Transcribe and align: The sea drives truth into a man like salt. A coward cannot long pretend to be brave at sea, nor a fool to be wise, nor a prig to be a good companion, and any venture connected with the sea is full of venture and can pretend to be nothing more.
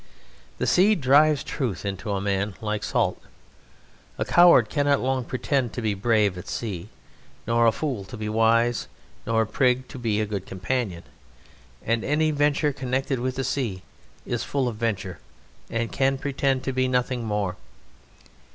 The 0.57 0.65
sea 0.65 0.95
drives 0.95 1.43
truth 1.43 1.85
into 1.85 2.09
a 2.11 2.19
man 2.19 2.55
like 2.59 2.83
salt. 2.83 3.21
A 4.17 4.25
coward 4.25 4.67
cannot 4.67 4.99
long 4.99 5.23
pretend 5.23 5.73
to 5.73 5.81
be 5.83 5.93
brave 5.93 6.39
at 6.39 6.47
sea, 6.47 6.89
nor 7.45 7.67
a 7.67 7.71
fool 7.71 8.03
to 8.05 8.17
be 8.17 8.27
wise, 8.27 8.87
nor 9.27 9.43
a 9.43 9.45
prig 9.45 9.87
to 9.89 9.99
be 9.99 10.19
a 10.19 10.25
good 10.25 10.47
companion, 10.47 11.03
and 11.85 12.03
any 12.03 12.31
venture 12.31 12.73
connected 12.73 13.19
with 13.19 13.35
the 13.35 13.43
sea 13.43 13.83
is 14.25 14.43
full 14.43 14.67
of 14.67 14.77
venture 14.77 15.19
and 15.69 15.91
can 15.91 16.17
pretend 16.17 16.63
to 16.63 16.73
be 16.73 16.87
nothing 16.87 17.23
more. 17.23 17.55